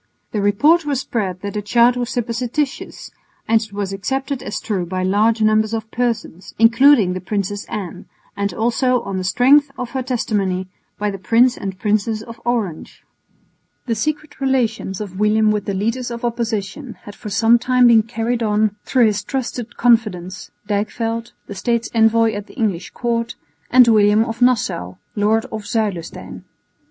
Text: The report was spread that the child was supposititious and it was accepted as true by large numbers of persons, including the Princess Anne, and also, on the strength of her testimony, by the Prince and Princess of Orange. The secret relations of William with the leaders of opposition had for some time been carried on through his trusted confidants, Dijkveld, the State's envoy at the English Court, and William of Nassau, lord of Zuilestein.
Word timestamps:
The 0.31 0.41
report 0.41 0.83
was 0.83 1.01
spread 1.01 1.41
that 1.41 1.53
the 1.53 1.61
child 1.61 1.95
was 1.95 2.09
supposititious 2.09 3.11
and 3.47 3.61
it 3.61 3.71
was 3.71 3.93
accepted 3.93 4.41
as 4.41 4.59
true 4.59 4.83
by 4.83 5.03
large 5.03 5.43
numbers 5.43 5.75
of 5.75 5.91
persons, 5.91 6.55
including 6.57 7.13
the 7.13 7.21
Princess 7.21 7.65
Anne, 7.65 8.07
and 8.35 8.51
also, 8.51 9.01
on 9.03 9.17
the 9.19 9.23
strength 9.23 9.69
of 9.77 9.91
her 9.91 10.01
testimony, 10.01 10.67
by 10.97 11.11
the 11.11 11.19
Prince 11.19 11.55
and 11.55 11.77
Princess 11.77 12.23
of 12.23 12.41
Orange. 12.45 13.03
The 13.85 13.93
secret 13.93 14.41
relations 14.41 15.01
of 15.01 15.19
William 15.19 15.51
with 15.51 15.65
the 15.65 15.75
leaders 15.75 16.09
of 16.09 16.25
opposition 16.25 16.95
had 17.03 17.13
for 17.13 17.29
some 17.29 17.59
time 17.59 17.85
been 17.85 18.01
carried 18.01 18.41
on 18.41 18.77
through 18.85 19.05
his 19.05 19.23
trusted 19.23 19.77
confidants, 19.77 20.49
Dijkveld, 20.67 21.31
the 21.45 21.53
State's 21.53 21.91
envoy 21.93 22.33
at 22.33 22.47
the 22.47 22.55
English 22.55 22.89
Court, 22.89 23.35
and 23.69 23.87
William 23.87 24.25
of 24.25 24.41
Nassau, 24.41 24.95
lord 25.15 25.45
of 25.51 25.67
Zuilestein. 25.67 26.45